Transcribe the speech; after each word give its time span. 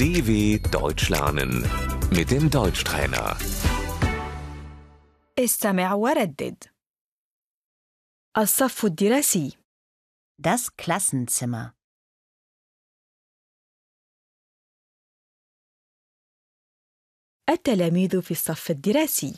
DW 0.00 0.58
Deutsch 0.70 1.08
lernen 1.10 1.62
mit 2.10 2.30
dem 2.30 2.50
Deutschtrainer. 2.50 3.36
استمع 5.38 5.92
وردد 5.94 6.64
الصف 8.38 8.84
الدراسي 8.84 9.56
Das 10.38 10.70
Klassenzimmer. 10.76 11.74
التلاميذ 17.48 18.22
في 18.22 18.30
الصف 18.30 18.70
الدراسي 18.70 19.34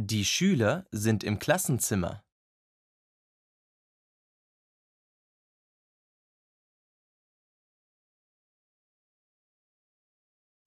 Die 0.00 0.24
Schüler 0.24 0.86
sind 0.92 1.24
im 1.24 1.38
Klassenzimmer. 1.38 2.23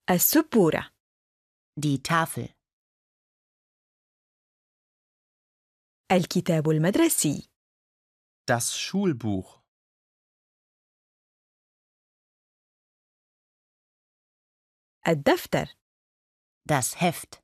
السبورة 0.09 0.89
Die 1.79 1.97
Tafel. 2.01 2.53
الكتاب 6.11 6.69
المدرسي 6.69 7.49
Das 8.51 8.77
Schulbuch. 8.77 9.59
الدفتر 15.07 15.75
Das 16.69 16.95
Heft. 17.01 17.43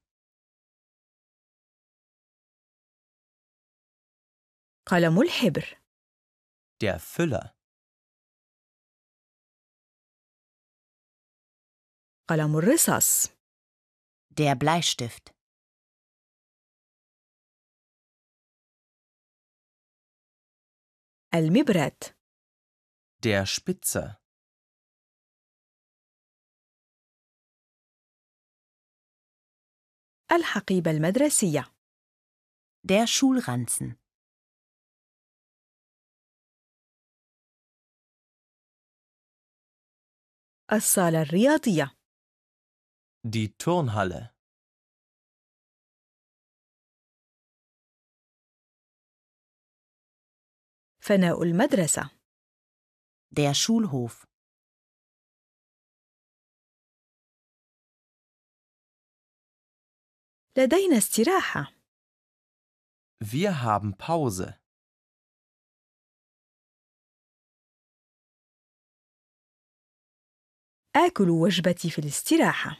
قلم 4.86 5.22
الحبر 5.22 5.82
Der 6.82 7.00
Füller. 7.00 7.55
قلم 12.29 12.57
الرصاص 12.57 13.27
Der 14.41 14.55
Bleistift. 14.55 15.33
المبرد 21.35 22.05
Der 23.23 23.47
Spitzer. 23.47 24.17
الحقيبة 30.33 30.91
المدرسية 30.91 31.75
Der 32.87 33.07
Schulranzen. 33.07 33.95
الصالة 40.73 41.23
الرياضية 41.23 41.94
Die 43.28 43.58
Turnhalle. 43.58 44.30
فناء 51.00 51.44
المدرسة 51.44 52.10
Der 53.32 53.54
Schulhof. 53.54 54.26
لدينا 60.58 60.98
استراحة 60.98 61.72
Wir 63.24 63.62
haben 63.62 63.98
Pause. 63.98 64.54
آكل 70.96 71.30
وجبتي 71.30 71.90
في 71.90 72.00
الاستراحة 72.00 72.78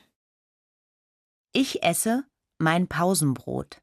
Ich 1.55 1.83
esse 1.83 2.25
mein 2.59 2.89
Pausenbrot. 2.89 3.81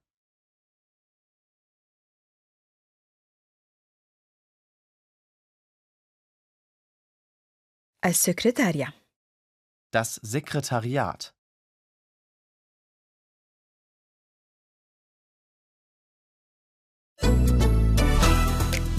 السكرتارية 8.06 8.94
Das 9.92 10.16
Sekretariat. 10.24 11.34